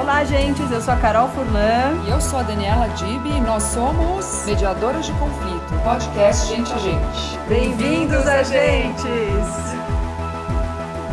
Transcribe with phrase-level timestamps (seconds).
[0.00, 0.62] Olá, gente.
[0.62, 2.02] Eu sou a Carol Furlan.
[2.06, 6.78] E eu sou a Daniela Dib e nós somos Mediadoras de Conflito, podcast Gente a
[6.78, 7.38] Gente.
[7.46, 9.04] Bem-vindos, agentes!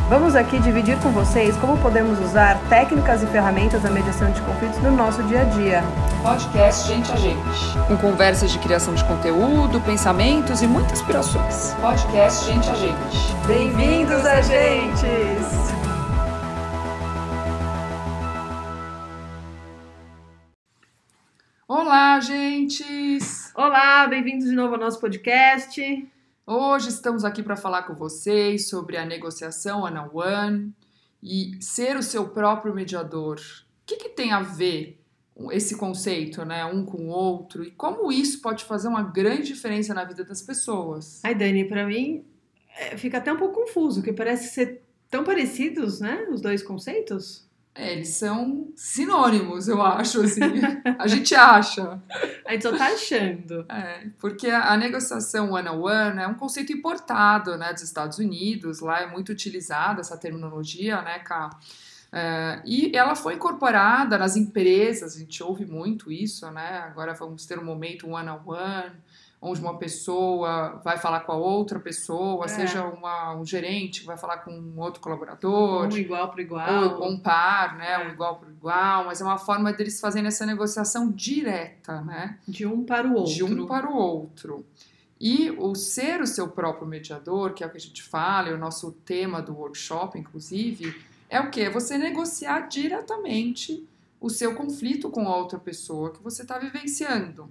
[0.08, 4.81] Vamos aqui dividir com vocês como podemos usar técnicas e ferramentas da mediação de conflitos
[4.81, 5.83] no nosso dia a dia.
[6.24, 7.78] Podcast Gente a Gente.
[7.90, 11.76] Com conversas de criação de conteúdo, pensamentos e muitas inspirações.
[11.81, 13.35] Podcast Gente a Gente.
[13.46, 15.76] Bem-vindos, agentes!
[21.70, 23.52] Olá, gentes!
[23.53, 26.09] Olá, bem-vindos de novo ao nosso podcast.
[26.45, 30.73] Hoje estamos aqui para falar com vocês sobre a negociação one-on-one
[31.22, 33.35] e ser o seu próprio mediador.
[33.35, 35.03] O que, que tem a ver
[35.52, 39.94] esse conceito, né, um com o outro, e como isso pode fazer uma grande diferença
[39.94, 41.20] na vida das pessoas?
[41.25, 42.23] Ai, Dani, para mim
[42.77, 47.45] é, fica até um pouco confuso, porque parece ser tão parecidos, né, os dois conceitos.
[47.77, 50.42] É, eles são sinônimos, eu acho, assim.
[50.97, 52.02] a gente acha.
[52.44, 53.66] A gente só tá achando.
[53.69, 58.80] É, porque a, a negociação one-on-one é um conceito importado, né, dos Estados Unidos.
[58.80, 61.52] Lá é muito utilizada essa terminologia, né, Cá?
[62.11, 66.80] É, e ela foi incorporada nas empresas, a gente ouve muito isso, né?
[66.80, 68.39] Agora vamos ter um momento one-on-one.
[68.50, 69.06] -on -one
[69.39, 72.47] onde uma pessoa vai falar com a outra pessoa, é.
[72.47, 75.88] seja uma, um gerente que vai falar com um outro colaborador.
[75.88, 76.99] Um igual para igual.
[76.99, 77.94] Ou um par, né?
[77.94, 78.07] É.
[78.07, 82.39] Um igual para igual, mas é uma forma deles fazerem essa negociação direta, né?
[82.47, 83.33] De um para o outro.
[83.33, 84.66] De um para o outro.
[85.19, 88.53] E o ser o seu próprio mediador, que é o que a gente fala, é
[88.53, 90.95] o nosso tema do workshop, inclusive,
[91.29, 91.61] é o que?
[91.61, 93.88] É você negociar diretamente
[94.19, 97.49] o seu conflito com a outra pessoa que você está vivenciando.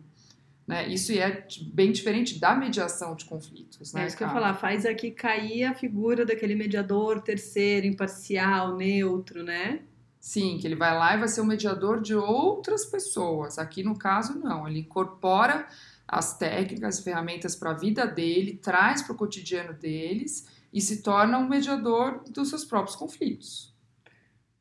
[0.66, 0.88] Né?
[0.88, 3.92] Isso é bem diferente da mediação de conflitos.
[3.92, 7.86] Né, é isso que eu ia falar, faz aqui cair a figura daquele mediador terceiro,
[7.86, 9.82] imparcial, neutro, né?
[10.18, 13.58] Sim, que ele vai lá e vai ser o mediador de outras pessoas.
[13.58, 14.66] Aqui no caso, não.
[14.66, 15.68] Ele incorpora
[16.06, 21.38] as técnicas, ferramentas para a vida dele, traz para o cotidiano deles e se torna
[21.38, 23.72] um mediador dos seus próprios conflitos.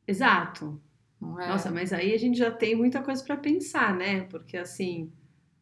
[0.06, 0.80] Exato.
[1.20, 1.48] É?
[1.48, 4.20] Nossa, mas aí a gente já tem muita coisa para pensar, né?
[4.22, 5.10] Porque assim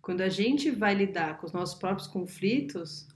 [0.05, 3.09] quando a gente vai lidar com os nossos próprios conflitos,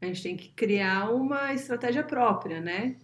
[0.00, 2.94] a gente tem que criar uma estratégia própria, né?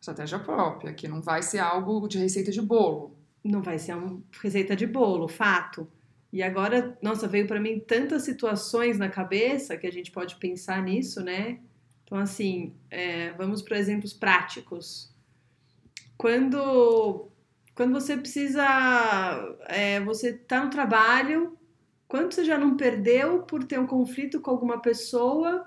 [0.00, 3.16] Estratégia própria, que não vai ser algo de receita de bolo.
[3.42, 5.88] Não vai ser uma receita de bolo, fato.
[6.32, 10.80] E agora, nossa, veio para mim tantas situações na cabeça que a gente pode pensar
[10.80, 11.58] nisso, né?
[12.04, 15.12] Então, assim, é, vamos para exemplos práticos.
[16.16, 17.26] Quando,
[17.74, 18.64] quando você precisa,
[19.66, 21.58] é, você está no trabalho
[22.12, 25.66] Quanto você já não perdeu por ter um conflito com alguma pessoa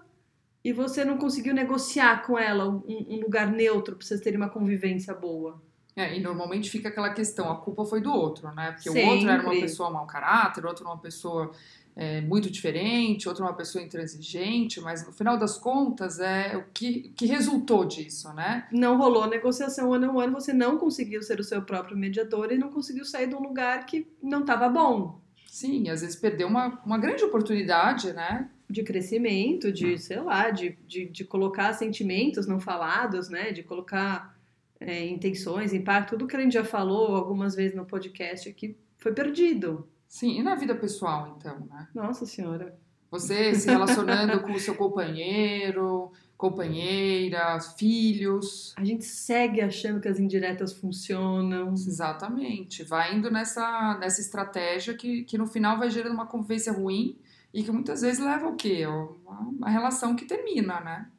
[0.63, 4.47] e você não conseguiu negociar com ela um, um lugar neutro para vocês terem uma
[4.47, 5.59] convivência boa?
[5.95, 8.73] É, e normalmente fica aquela questão, a culpa foi do outro, né?
[8.73, 9.03] Porque Sempre.
[9.05, 11.51] o outro era uma pessoa mau caráter, o outro uma pessoa
[11.95, 17.11] é, muito diferente, outro uma pessoa intransigente, mas no final das contas é o que,
[17.17, 18.67] que resultou disso, né?
[18.71, 22.57] Não rolou negociação ano a ano, você não conseguiu ser o seu próprio mediador e
[22.59, 25.24] não conseguiu sair de um lugar que não estava bom.
[25.55, 28.49] Sim, às vezes perdeu uma, uma grande oportunidade, né?
[28.69, 29.97] De crescimento, de, hum.
[29.97, 33.53] sei lá, de, de, de colocar sentimentos não falados, né?
[33.53, 34.37] De colocar
[34.81, 39.13] é, intenções, impacto, tudo que a gente já falou algumas vezes no podcast aqui foi
[39.13, 39.87] perdido.
[40.09, 41.87] Sim, e na vida pessoal, então, né?
[41.95, 42.77] Nossa Senhora.
[43.09, 48.73] Você se relacionando com o seu companheiro, companheira, filhos.
[48.77, 51.73] A gente segue achando que as indiretas funcionam.
[51.73, 52.83] Exatamente.
[52.83, 57.17] Vai indo nessa, nessa estratégia que, que no final vai gerando uma convivência ruim
[57.53, 58.85] e que muitas vezes leva ao quê?
[58.85, 61.09] Uma, uma relação que termina, né?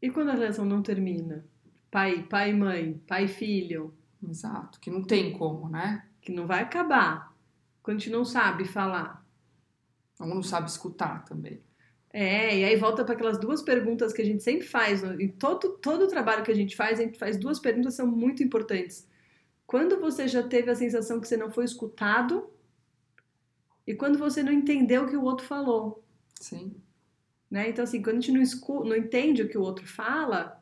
[0.00, 1.44] E quando a relação não termina?
[1.90, 3.94] Pai, pai e mãe, pai e filho.
[4.28, 6.06] Exato, que não tem como, né?
[6.20, 7.34] Que não vai acabar.
[7.82, 9.24] Quando a gente não sabe falar.
[10.20, 11.60] Ou não sabe escutar também.
[12.18, 15.04] É, e aí volta para aquelas duas perguntas que a gente sempre faz.
[15.04, 17.98] Em todo, todo o trabalho que a gente faz, a gente faz duas perguntas que
[17.98, 19.06] são muito importantes.
[19.66, 22.48] Quando você já teve a sensação que você não foi escutado
[23.86, 26.02] e quando você não entendeu o que o outro falou.
[26.40, 26.80] Sim.
[27.50, 27.68] Né?
[27.68, 30.58] Então, assim, quando a gente não, escuta, não entende o que o outro fala,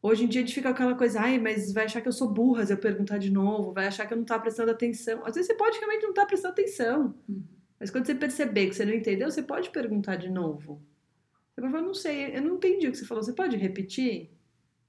[0.00, 2.12] hoje em dia a gente fica com aquela coisa, ai, mas vai achar que eu
[2.12, 5.20] sou burra se eu perguntar de novo, vai achar que eu não tá prestando atenção.
[5.26, 7.14] Às vezes você pode realmente não estar tá prestando atenção.
[7.28, 7.44] Uhum.
[7.82, 10.80] Mas quando você perceber que você não entendeu, você pode perguntar de novo.
[11.50, 14.30] Você vai falar, não sei, eu não entendi o que você falou, você pode repetir?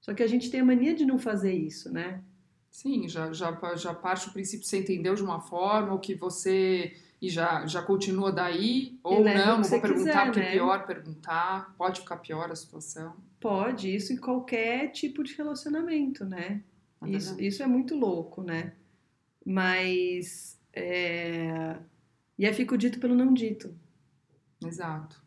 [0.00, 2.22] Só que a gente tem a mania de não fazer isso, né?
[2.70, 6.14] Sim, já, já, já parte o princípio que você entendeu de uma forma, ou que
[6.14, 10.48] você e já, já continua daí, ou não, não vou perguntar quiser, porque é né?
[10.50, 13.16] é pior perguntar, pode ficar pior a situação.
[13.40, 16.62] Pode, isso em qualquer tipo de relacionamento, né?
[17.02, 18.74] É isso, isso é muito louco, né?
[19.44, 20.60] Mas.
[20.72, 21.76] É...
[22.38, 23.74] E aí fica o dito pelo não dito.
[24.64, 25.22] Exato.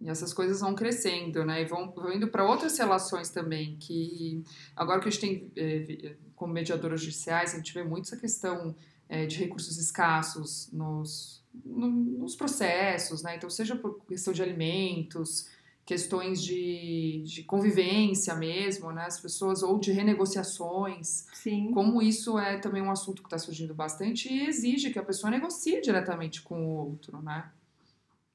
[0.00, 1.62] E essas coisas vão crescendo, né?
[1.62, 4.42] E vão, vão indo para outras relações também, que
[4.74, 8.74] agora que a gente tem, é, como mediadoras judiciais, a gente vê muito essa questão
[9.08, 13.36] é, de recursos escassos nos, no, nos processos, né?
[13.36, 15.48] Então, seja por questão de alimentos,
[15.86, 19.04] questões de, de convivência mesmo, né?
[19.06, 21.28] As pessoas, ou de renegociações.
[21.32, 21.70] Sim.
[21.72, 25.30] Como isso é também um assunto que está surgindo bastante e exige que a pessoa
[25.30, 27.48] negocie diretamente com o outro, né?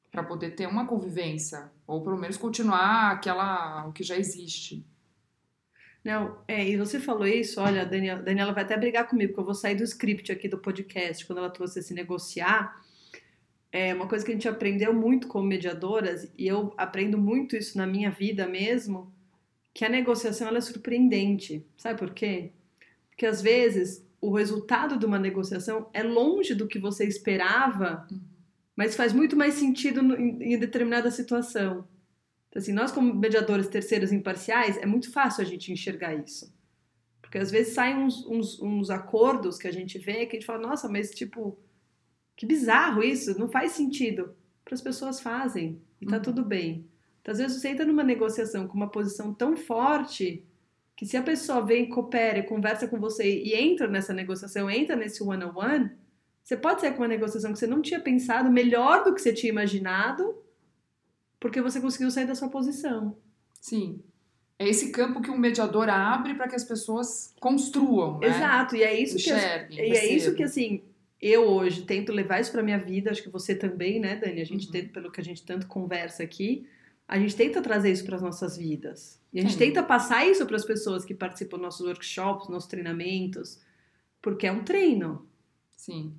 [0.10, 4.86] Para poder ter uma convivência, ou pelo menos continuar aquela, o que já existe.
[6.04, 9.42] Não, é, e você falou isso, olha, a Daniela, Daniela vai até brigar comigo, porque
[9.42, 12.82] eu vou sair do script aqui do podcast, quando ela trouxe esse negociar
[13.72, 17.78] é uma coisa que a gente aprendeu muito como mediadoras, e eu aprendo muito isso
[17.78, 19.14] na minha vida mesmo,
[19.74, 21.66] que a negociação ela é surpreendente.
[21.78, 22.52] Sabe por quê?
[23.10, 28.08] Porque às vezes o resultado de uma negociação é longe do que você esperava,
[28.76, 31.88] mas faz muito mais sentido em determinada situação.
[32.50, 36.54] Então, assim, nós como mediadores terceiros imparciais, é muito fácil a gente enxergar isso.
[37.22, 40.46] Porque às vezes saem uns, uns, uns acordos que a gente vê que a gente
[40.46, 41.58] fala, nossa, mas tipo,
[42.36, 44.36] que bizarro isso, não faz sentido.
[44.64, 46.22] Para as pessoas fazem e tá uhum.
[46.22, 46.86] tudo bem.
[47.22, 50.44] Então, às vezes você entra numa negociação com uma posição tão forte
[50.96, 54.96] que se a pessoa vem, coopera e conversa com você e entra nessa negociação, entra
[54.96, 55.92] nesse one-on-one,
[56.44, 59.34] você pode ser com uma negociação que você não tinha pensado, melhor do que você
[59.34, 60.36] tinha imaginado,
[61.40, 63.18] porque você conseguiu sair da sua posição.
[63.60, 64.02] Sim.
[64.60, 68.28] É esse campo que um mediador abre para que as pessoas construam, né?
[68.28, 70.84] Exato, e é isso Enxerguem, que e é isso que assim,
[71.22, 74.42] eu hoje tento levar isso para minha vida, acho que você também, né, Dani?
[74.42, 74.72] A gente uhum.
[74.72, 76.68] tenta, pelo que a gente tanto conversa aqui,
[77.08, 79.22] a gente tenta trazer isso para as nossas vidas.
[79.32, 82.70] E a gente tenta passar isso para as pessoas que participam dos nossos workshops, nossos
[82.70, 83.60] treinamentos,
[84.22, 85.28] porque é um treino.
[85.78, 86.14] Sim.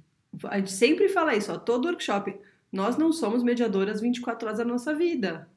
[0.45, 2.35] A gente sempre fala isso, ó, todo workshop,
[2.71, 5.49] nós não somos mediadoras 24 horas da nossa vida.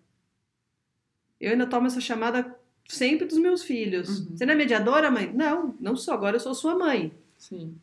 [1.40, 2.56] Eu ainda tomo essa chamada
[2.88, 4.20] sempre dos meus filhos.
[4.20, 4.38] Uhum.
[4.38, 5.32] Você não é mediadora, mãe?
[5.32, 7.14] Não, não sou, agora eu sou sua mãe.
[7.38, 7.78] Sim.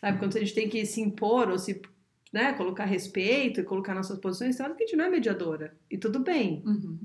[0.00, 0.18] Sabe?
[0.18, 1.80] Quando a gente tem que se impor ou se
[2.32, 5.76] né, colocar respeito e colocar nossas posições, hora que a gente não é mediadora.
[5.90, 6.62] E tudo bem.
[6.64, 6.98] Uhum.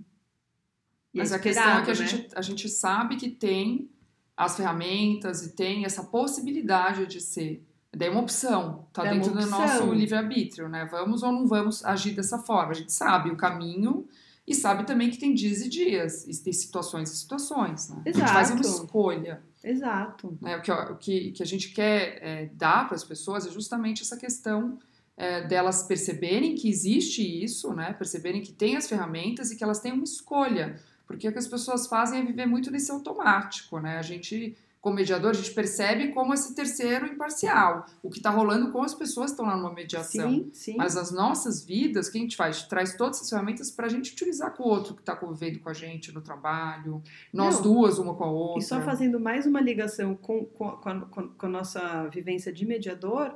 [1.14, 2.08] Mas é a questão é que a, né?
[2.08, 3.90] gente, a gente sabe que tem
[4.36, 7.66] as ferramentas e tem essa possibilidade de ser.
[7.96, 10.88] Daí é uma opção, tá é dentro do nosso livre-arbítrio, né?
[10.90, 12.72] Vamos ou não vamos agir dessa forma.
[12.72, 14.08] A gente sabe o caminho
[14.48, 18.02] e sabe também que tem dias e dias, e tem situações e situações, né?
[18.04, 18.18] Exato.
[18.18, 19.44] A gente faz uma escolha.
[19.64, 20.38] Exato.
[20.42, 20.58] Né?
[20.58, 24.02] O, que, o que, que a gente quer é, dar para as pessoas é justamente
[24.02, 24.78] essa questão
[25.16, 27.94] é, delas perceberem que existe isso, né?
[27.94, 30.80] perceberem que tem as ferramentas e que elas têm uma escolha.
[31.08, 33.80] Porque o que as pessoas fazem é viver muito nesse automático.
[33.80, 33.98] Né?
[33.98, 38.70] A gente como mediador, a gente percebe como esse terceiro imparcial, o que está rolando
[38.70, 40.30] com as pessoas que estão lá numa mediação.
[40.30, 40.76] Sim, sim.
[40.76, 42.64] Mas as nossas vidas, o que a gente faz?
[42.64, 45.70] Traz todas essas ferramentas para a gente utilizar com o outro que está convivendo com
[45.70, 47.02] a gente no trabalho,
[47.32, 48.60] nós Não, duas, uma com a outra.
[48.60, 51.00] E só fazendo mais uma ligação com, com, com, a,
[51.30, 53.34] com a nossa vivência de mediador,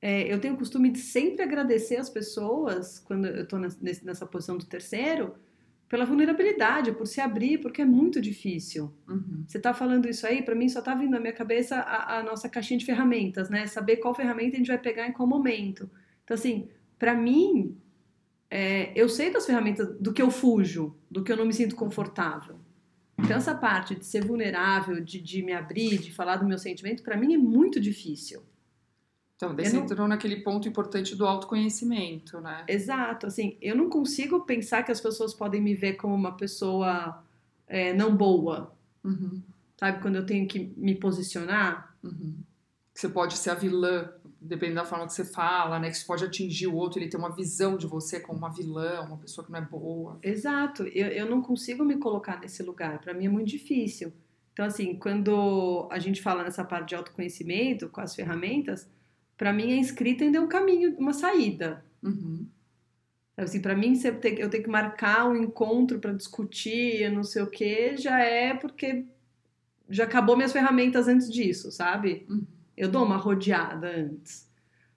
[0.00, 4.56] é, eu tenho o costume de sempre agradecer as pessoas, quando eu estou nessa posição
[4.56, 5.34] do terceiro,
[5.88, 8.92] pela vulnerabilidade, por se abrir, porque é muito difícil.
[9.08, 9.44] Uhum.
[9.46, 12.22] Você está falando isso aí, para mim só está vindo na minha cabeça a, a,
[12.22, 13.66] nossa caixinha de ferramentas, né?
[13.66, 15.88] Saber qual ferramenta a gente vai pegar em qual momento.
[16.24, 16.68] Então, assim,
[16.98, 17.76] para mim,
[18.50, 21.76] é, eu sei das ferramentas do que eu fujo, do que eu não me sinto
[21.76, 22.56] confortável.
[23.18, 27.02] Então, essa parte de ser vulnerável, de, de me abrir, de falar do meu sentimento,
[27.02, 28.42] para mim é muito difícil.
[29.36, 29.84] Então, daí você não...
[29.84, 32.64] entrou naquele ponto importante do autoconhecimento, né?
[32.66, 37.22] Exato, assim, eu não consigo pensar que as pessoas podem me ver como uma pessoa
[37.66, 38.74] é, não boa.
[39.04, 39.42] Uhum.
[39.78, 41.94] Sabe, quando eu tenho que me posicionar.
[42.02, 42.38] Uhum.
[42.94, 45.90] Você pode ser a vilã, dependendo da forma que você fala, né?
[45.90, 49.02] Que você pode atingir o outro, ele tem uma visão de você como uma vilã,
[49.02, 50.18] uma pessoa que não é boa.
[50.22, 54.14] Exato, eu, eu não consigo me colocar nesse lugar, para mim é muito difícil.
[54.54, 58.88] Então, assim, quando a gente fala nessa parte de autoconhecimento, com as ferramentas,
[59.36, 61.84] para mim a escrita ainda é um caminho, uma saída.
[62.02, 62.46] Uhum.
[63.36, 64.00] Assim, para mim,
[64.38, 69.04] eu tenho que marcar um encontro para discutir, não sei o que, já é porque
[69.90, 72.24] já acabou minhas ferramentas antes disso, sabe?
[72.30, 72.46] Uhum.
[72.74, 74.50] Eu dou uma rodeada antes.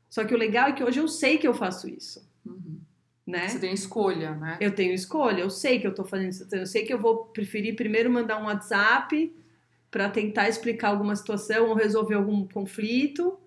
[0.10, 2.26] Só que o legal é que hoje eu sei que eu faço isso.
[2.46, 2.80] Uhum.
[3.28, 3.48] Né?
[3.48, 4.58] Você tem escolha, né?
[4.62, 6.48] Eu tenho escolha, eu sei que eu tô fazendo isso.
[6.52, 9.36] Eu sei que eu vou preferir primeiro mandar um WhatsApp
[9.92, 13.38] para tentar explicar alguma situação ou resolver algum conflito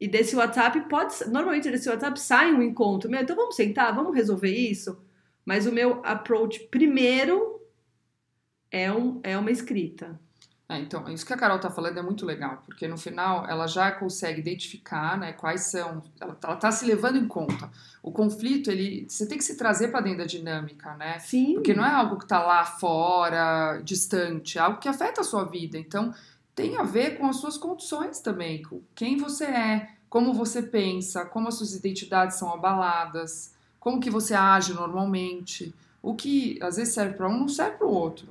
[0.00, 1.14] e desse WhatsApp pode.
[1.28, 3.10] Normalmente desse WhatsApp sai um encontro.
[3.10, 4.98] Meu, então vamos sentar, vamos resolver isso.
[5.44, 7.60] Mas o meu approach primeiro
[8.70, 10.18] é, um, é uma escrita.
[10.68, 13.68] É, então, isso que a Carol tá falando é muito legal, porque no final ela
[13.68, 16.02] já consegue identificar né, quais são.
[16.20, 17.70] Ela, ela tá se levando em conta.
[18.02, 19.06] O conflito, ele.
[19.08, 21.20] Você tem que se trazer para dentro da dinâmica, né?
[21.20, 21.54] Sim.
[21.54, 25.44] Porque não é algo que tá lá fora, distante, é algo que afeta a sua
[25.44, 25.78] vida.
[25.78, 26.12] Então,
[26.56, 31.26] tem a ver com as suas condições também, com quem você é, como você pensa,
[31.26, 35.72] como as suas identidades são abaladas, como que você age normalmente.
[36.02, 38.28] O que às vezes serve para um não serve para o outro.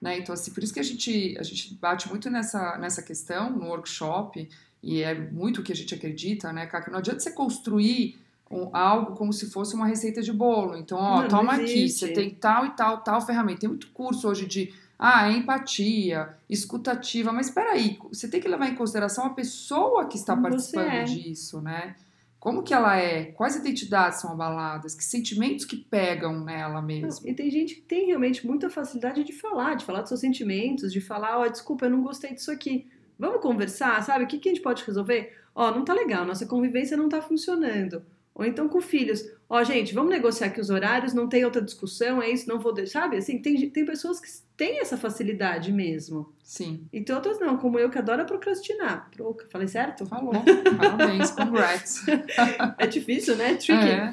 [0.00, 0.18] Né?
[0.18, 3.66] Então, assim, por isso que a gente, a gente bate muito nessa, nessa questão no
[3.66, 4.48] workshop,
[4.82, 8.18] e é muito o que a gente acredita, né, Que não adianta você construir
[8.50, 10.76] um, algo como se fosse uma receita de bolo.
[10.76, 13.60] Então, ó, Não, toma não aqui, você tem tal e tal, tal ferramenta.
[13.60, 18.68] Tem muito curso hoje de ah, empatia, escutativa, mas espera aí, você tem que levar
[18.68, 21.04] em consideração a pessoa que está Como participando é.
[21.04, 21.94] disso, né?
[22.40, 23.26] Como que ela é?
[23.26, 24.94] Quais identidades são abaladas?
[24.94, 27.08] Que sentimentos que pegam nela mesmo?
[27.08, 30.20] Não, e tem gente que tem realmente muita facilidade de falar, de falar dos seus
[30.20, 32.88] sentimentos, de falar, ó, desculpa, eu não gostei disso aqui.
[33.18, 34.24] Vamos conversar, sabe?
[34.24, 35.36] O que, que a gente pode resolver?
[35.54, 38.04] Ó, não tá legal, nossa convivência não tá funcionando.
[38.32, 39.24] Ou então com filhos.
[39.50, 42.72] Ó, gente, vamos negociar aqui os horários, não tem outra discussão, é isso, não vou
[42.74, 43.02] deixar.
[43.02, 43.16] Sabe?
[43.16, 46.32] Assim, tem, tem pessoas que têm essa facilidade mesmo.
[46.42, 49.08] Sim, E tem outras não, como eu que adora procrastinar.
[49.10, 50.04] Pro- Falei certo?
[50.06, 50.34] falou.
[50.76, 52.04] Parabéns, congrats.
[52.78, 53.54] É difícil, né?
[53.54, 53.72] Tricky.
[53.88, 54.12] É.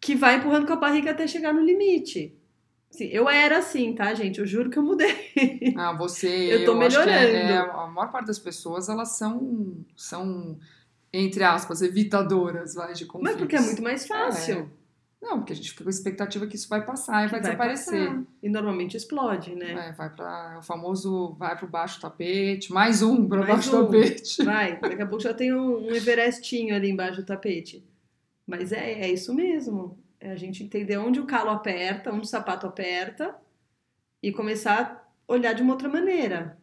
[0.00, 2.34] que vai empurrando com a barriga até chegar no limite.
[2.92, 4.38] Assim, eu era assim, tá, gente?
[4.40, 5.14] Eu juro que eu mudei.
[5.76, 6.28] Ah, você.
[6.28, 7.36] Eu tô acho que é- melhorando.
[7.52, 10.58] é, a maior parte das pessoas, elas são, são
[11.12, 13.32] entre aspas, evitadoras vai, de conflitos.
[13.32, 14.70] Mas porque é muito mais fácil.
[15.20, 17.40] Não, porque a gente fica com a expectativa que isso vai passar e vai, Vai
[17.42, 18.08] desaparecer.
[18.08, 18.22] passar.
[18.42, 19.90] E normalmente explode, né?
[19.90, 23.84] É, vai para o famoso vai para baixo do tapete, mais um para baixo um.
[23.84, 24.42] tapete.
[24.44, 27.86] Vai, daqui a pouco já tem um, um Everestinho ali embaixo do tapete.
[28.44, 29.96] Mas é, é isso mesmo.
[30.18, 33.36] É a gente entender onde o calo aperta, onde o sapato aperta
[34.20, 36.58] e começar a olhar de uma outra maneira.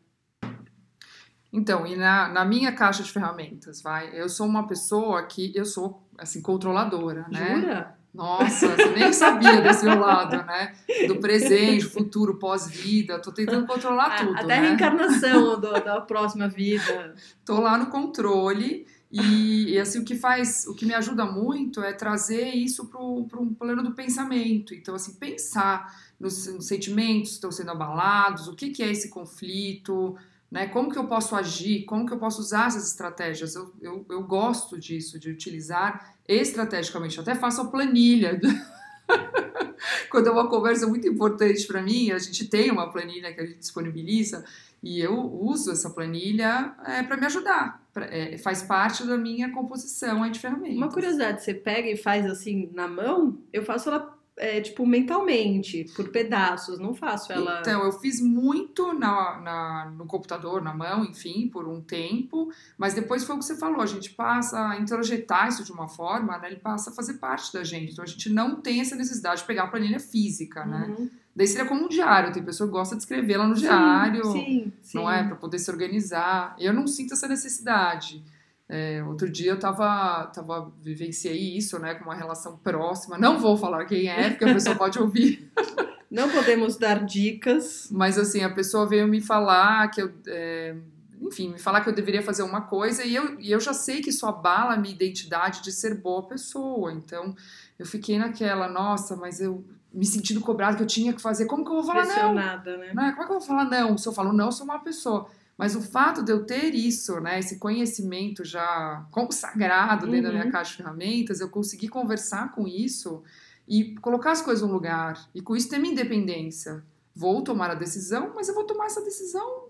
[1.52, 5.66] Então, e na, na minha caixa de ferramentas, vai, eu sou uma pessoa que eu
[5.66, 7.56] sou assim controladora, né?
[7.62, 7.96] Jura?
[8.14, 10.76] Nossa, nem sabia desse meu lado, né?
[11.08, 13.20] Do presente, futuro, pós-vida.
[13.20, 14.68] Tô tentando controlar tudo, Até a né?
[14.68, 17.16] reencarnação do- da próxima vida.
[17.46, 21.82] Tô lá no controle e, e, assim o que faz, o que me ajuda muito
[21.82, 24.74] é trazer isso para um plano do pensamento.
[24.74, 29.10] Então assim pensar nos, nos sentimentos que estão sendo abalados, o que, que é esse
[29.10, 30.16] conflito,
[30.52, 30.68] né?
[30.68, 33.56] Como que eu posso agir, como que eu posso usar essas estratégias.
[33.56, 37.18] Eu, eu, eu gosto disso, de utilizar estrategicamente.
[37.18, 38.40] Eu até faço a planilha.
[40.10, 43.46] Quando é uma conversa muito importante para mim, a gente tem uma planilha que a
[43.46, 44.44] gente disponibiliza
[44.82, 47.84] e eu uso essa planilha é, para me ajudar.
[47.94, 50.78] Pra- é, faz parte da minha composição aí de ferramentas.
[50.78, 55.86] Uma curiosidade, você pega e faz assim na mão, eu faço ela é, tipo mentalmente,
[55.96, 57.60] por pedaços, não faço ela.
[57.60, 62.94] Então, eu fiz muito na, na- no computador, na mão, enfim, por um tempo, mas
[62.94, 66.38] depois foi o que você falou, a gente passa a introjetar isso de uma forma,
[66.38, 69.42] né, ele passa a fazer parte da gente, então a gente não tem essa necessidade
[69.42, 70.96] de pegar a planilha física, né?
[70.98, 71.10] Uhum.
[71.36, 74.26] Daí seria como um diário, tem pessoa que gosta de escrever lá no Sim, diário,
[74.26, 74.98] Sim, sim.
[74.98, 75.24] não é?
[75.24, 76.56] Para poder se organizar.
[76.60, 78.22] Eu não sinto essa necessidade.
[78.72, 83.18] É, outro dia eu tava, tava, vivenciei isso, né, com uma relação próxima.
[83.18, 85.52] Não vou falar quem é, porque a pessoa pode ouvir.
[86.10, 87.88] Não podemos dar dicas.
[87.92, 90.12] Mas assim, a pessoa veio me falar que eu.
[90.28, 90.76] é,
[91.22, 94.02] enfim, me falar que eu deveria fazer uma coisa e eu, e eu já sei
[94.02, 96.94] que isso abala a minha identidade de ser boa pessoa.
[96.94, 97.36] Então
[97.78, 101.46] eu fiquei naquela, nossa, mas eu me sentindo cobrado que eu tinha que fazer.
[101.46, 102.34] Como que eu vou falar não?
[102.34, 102.62] Né?
[102.94, 103.12] Né?
[103.12, 103.98] Como é que eu vou falar não?
[103.98, 105.28] Se eu falo não, eu sou uma pessoa.
[105.60, 110.46] Mas o fato de eu ter isso, né, esse conhecimento já consagrado dentro da minha
[110.46, 110.52] Uhum.
[110.52, 113.22] caixa de ferramentas, eu consegui conversar com isso
[113.68, 115.30] e colocar as coisas no lugar.
[115.36, 116.82] E com isso ter minha independência.
[117.14, 119.66] Vou tomar a decisão, mas eu vou tomar essa decisão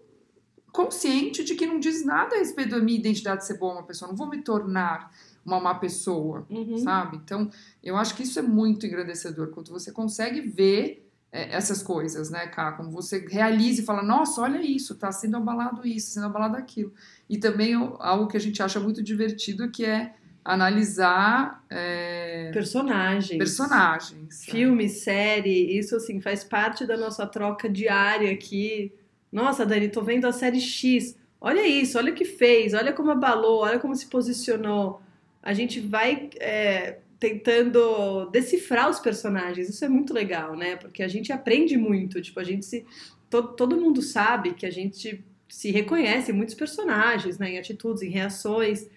[0.71, 3.83] consciente de que não diz nada a respeito da minha identidade de ser boa uma
[3.83, 4.09] pessoa.
[4.09, 5.11] Não vou me tornar
[5.43, 6.77] uma má pessoa Uhum.
[6.77, 7.17] sabe?
[7.17, 7.49] Então,
[7.83, 12.71] eu acho que isso é muito engrandecedor, quando você consegue ver essas coisas, né, Cá?
[12.71, 16.93] Como você realiza e fala, nossa, olha isso, tá sendo abalado isso, sendo abalado aquilo.
[17.29, 23.37] E também algo que a gente acha muito divertido, que é analisar é, Personagens.
[23.37, 24.19] personagens.
[24.19, 24.51] né?
[24.51, 28.91] Filme, série, isso assim faz parte da nossa troca diária aqui.
[29.31, 31.15] Nossa, Dani, tô vendo a série X.
[31.39, 35.01] Olha isso, olha o que fez, olha como abalou, olha como se posicionou.
[35.41, 39.69] A gente vai é, tentando decifrar os personagens.
[39.69, 40.75] Isso é muito legal, né?
[40.77, 42.21] Porque a gente aprende muito.
[42.21, 42.85] Tipo, a gente se.
[43.29, 47.51] Todo, todo mundo sabe que a gente se reconhece em muitos personagens, né?
[47.51, 48.87] Em atitudes, em reações.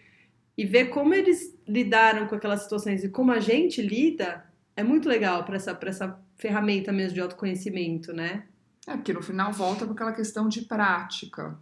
[0.56, 4.44] E ver como eles lidaram com aquelas situações e como a gente lida
[4.76, 8.44] é muito legal para essa, essa ferramenta mesmo de autoconhecimento, né?
[8.86, 11.58] É, porque no final volta para aquela questão de prática.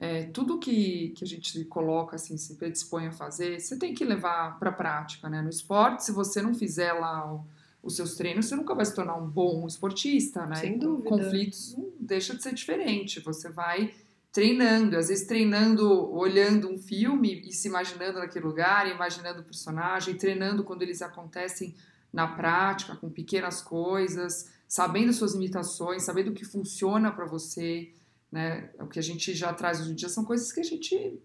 [0.00, 4.04] É, tudo que, que a gente coloca, assim, se predispõe a fazer, você tem que
[4.04, 5.42] levar para a prática, né?
[5.42, 7.44] No esporte, se você não fizer lá o,
[7.82, 10.54] os seus treinos, você nunca vai se tornar um bom esportista, né?
[10.54, 11.08] Sem dúvida.
[11.08, 13.18] Conflitos não deixa de ser diferente.
[13.20, 13.92] Você vai
[14.30, 20.14] treinando, às vezes treinando, olhando um filme e se imaginando naquele lugar, imaginando o personagem,
[20.14, 21.74] treinando quando eles acontecem
[22.12, 27.90] na prática, com pequenas coisas, sabendo suas limitações, sabendo o que funciona para você,
[28.30, 28.70] né?
[28.78, 31.18] O que a gente já traz hoje em dia são coisas que a gente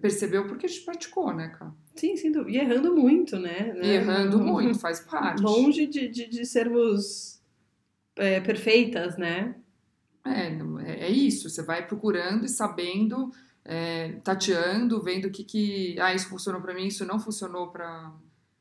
[0.00, 1.72] percebeu porque a gente praticou, né, cara?
[1.94, 3.74] Sim, sim, e errando muito, né?
[3.82, 5.42] E errando muito, faz parte.
[5.42, 7.40] Longe de, de, de sermos
[8.16, 9.54] é, perfeitas, né?
[10.24, 10.48] É,
[10.84, 13.32] é, é isso, você vai procurando e sabendo,
[13.64, 18.12] é, tateando, vendo o que que, ah, isso funcionou para mim, isso não funcionou para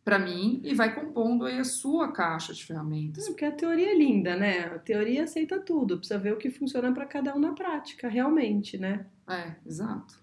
[0.07, 3.27] para mim e vai compondo aí a sua caixa de ferramentas.
[3.27, 4.59] porque a teoria é linda, né?
[4.73, 8.77] A teoria aceita tudo, precisa ver o que funciona para cada um na prática, realmente,
[8.77, 9.05] né?
[9.29, 10.17] É, exato.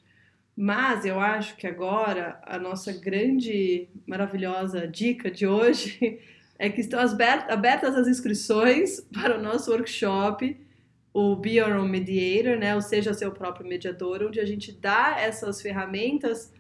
[0.57, 6.19] Mas eu acho que agora a nossa grande, maravilhosa dica de hoje
[6.59, 10.59] é que estão abertas as inscrições para o nosso workshop,
[11.13, 12.75] o Be Your Own Mediator, né?
[12.75, 16.51] Ou seja, seu próprio mediador, onde a gente dá essas ferramentas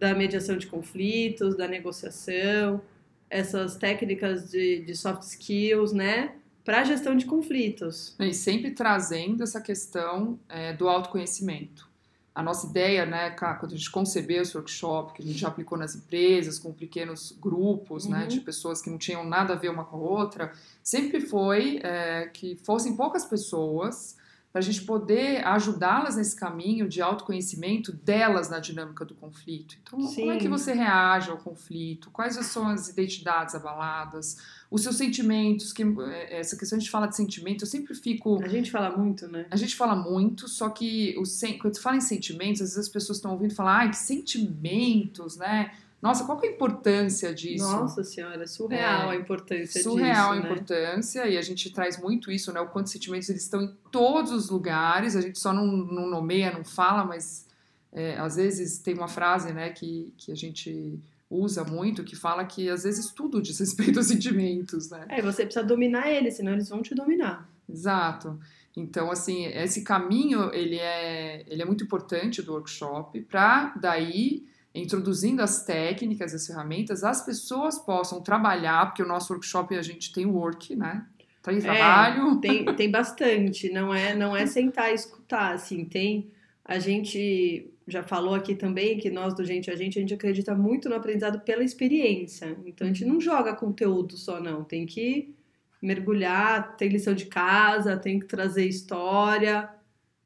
[0.00, 2.80] da mediação de conflitos, da negociação,
[3.28, 6.34] essas técnicas de, de soft skills, né?
[6.64, 8.16] Para a gestão de conflitos.
[8.18, 11.88] E sempre trazendo essa questão é, do autoconhecimento.
[12.34, 15.76] A nossa ideia, né, quando a gente concebeu esse workshop, que a gente já aplicou
[15.76, 18.22] nas empresas, com pequenos grupos, né, uhum.
[18.22, 20.52] né, de pessoas que não tinham nada a ver uma com a outra,
[20.82, 24.16] sempre foi é, que fossem poucas pessoas
[24.52, 29.76] para a gente poder ajudá-las nesse caminho de autoconhecimento delas na dinâmica do conflito.
[29.80, 30.22] Então, Sim.
[30.22, 32.10] como é que você reage ao conflito?
[32.10, 34.38] Quais são as identidades abaladas?
[34.68, 35.72] Os seus sentimentos?
[35.72, 38.42] Que é, essa questão a gente fala de sentimento, eu sempre fico.
[38.42, 39.46] A gente fala muito, né?
[39.50, 41.22] A gente fala muito, só que o
[41.58, 45.36] quando você fala em sentimentos, às vezes as pessoas estão ouvindo falar, ai, que sentimentos,
[45.36, 45.72] né?
[46.00, 47.64] Nossa, qual é a importância disso?
[47.64, 50.22] Nossa senhora, surreal é, a importância surreal disso.
[50.22, 50.40] Surreal a né?
[50.40, 52.60] importância, e a gente traz muito isso, né?
[52.60, 56.52] O quanto sentimentos eles estão em todos os lugares, a gente só não, não nomeia,
[56.52, 57.46] não fala, mas
[57.92, 62.44] é, às vezes tem uma frase, né, que, que a gente usa muito, que fala
[62.44, 65.04] que às vezes tudo diz respeito aos sentimentos, né?
[65.08, 67.48] É, você precisa dominar eles, senão eles vão te dominar.
[67.68, 68.40] Exato.
[68.76, 75.42] Então, assim, esse caminho, ele é, ele é muito importante do workshop, para daí introduzindo
[75.42, 80.26] as técnicas, as ferramentas, as pessoas possam trabalhar, porque o nosso workshop a gente tem
[80.26, 81.06] work, né?
[81.42, 82.38] Tem é, trabalho.
[82.38, 86.30] É, tem, tem bastante, não é, não é sentar e escutar, assim, tem.
[86.64, 90.54] A gente já falou aqui também que nós do Gente a Gente, a gente acredita
[90.54, 92.56] muito no aprendizado pela experiência.
[92.64, 94.62] Então a gente não joga conteúdo só, não.
[94.62, 95.34] Tem que
[95.82, 99.68] mergulhar, tem lição de casa, tem que trazer história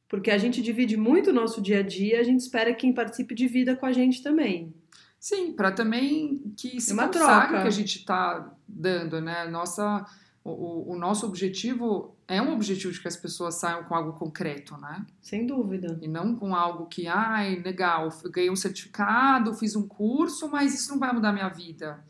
[0.08, 2.92] porque a gente divide muito o nosso dia a dia, a gente espera que quem
[2.92, 4.74] participe divida com a gente também.
[5.18, 9.46] Sim, para também que se é uma troca que a gente está dando, né?
[9.48, 10.04] Nossa,
[10.44, 14.76] o, o, nosso objetivo é um objetivo de que as pessoas saiam com algo concreto,
[14.76, 15.06] né?
[15.22, 15.98] Sem dúvida.
[16.02, 20.90] E não com algo que, ai, legal, ganhei um certificado, fiz um curso, mas isso
[20.90, 22.04] não vai mudar minha vida.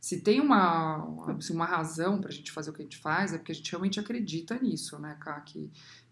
[0.00, 1.04] Se tem uma,
[1.50, 3.70] uma razão para a gente fazer o que a gente faz, é porque a gente
[3.70, 5.40] realmente acredita nisso, né, Ká?
[5.40, 5.68] Que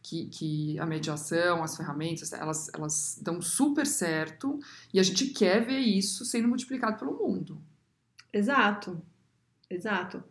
[0.08, 4.58] que, que a mediação, as ferramentas, elas, elas dão super certo
[4.92, 7.60] e a gente quer ver isso sendo multiplicado pelo mundo.
[8.32, 9.02] Exato,
[9.68, 10.24] exato.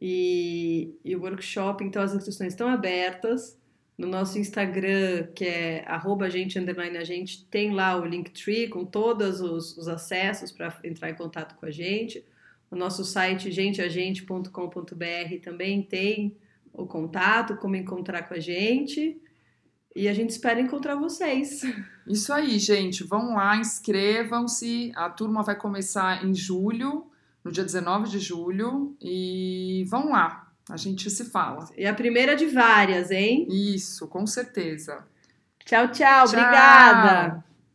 [0.00, 3.58] E, e o workshop, então as inscrições estão abertas.
[3.96, 8.84] No nosso Instagram, que é arroba gente, underline a gente, tem lá o Linktree com
[8.84, 12.24] todos os, os acessos para entrar em contato com a gente.
[12.70, 14.50] O nosso site genteagente.com.br
[15.42, 16.36] também tem
[16.72, 19.20] o contato, como encontrar com a gente.
[19.94, 21.62] E a gente espera encontrar vocês.
[22.06, 23.04] Isso aí, gente.
[23.04, 24.90] Vão lá, inscrevam-se.
[24.94, 27.06] A turma vai começar em julho,
[27.44, 28.96] no dia 19 de julho.
[29.00, 31.68] E vão lá, a gente se fala.
[31.76, 33.46] E a primeira de várias, hein?
[33.50, 35.04] Isso, com certeza.
[35.64, 35.92] Tchau, tchau.
[35.92, 36.24] tchau.
[36.26, 37.51] Obrigada.